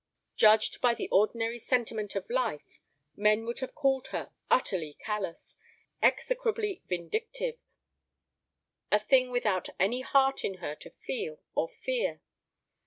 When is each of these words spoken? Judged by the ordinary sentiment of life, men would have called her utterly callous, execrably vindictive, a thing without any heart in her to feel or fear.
Judged 0.35 0.81
by 0.81 0.95
the 0.95 1.07
ordinary 1.09 1.59
sentiment 1.59 2.15
of 2.15 2.27
life, 2.27 2.79
men 3.15 3.45
would 3.45 3.59
have 3.59 3.75
called 3.75 4.07
her 4.07 4.31
utterly 4.49 4.97
callous, 4.99 5.57
execrably 6.01 6.81
vindictive, 6.87 7.59
a 8.91 8.99
thing 8.99 9.29
without 9.29 9.69
any 9.79 10.01
heart 10.01 10.43
in 10.43 10.55
her 10.55 10.73
to 10.73 10.89
feel 10.89 11.39
or 11.53 11.67
fear. 11.69 12.19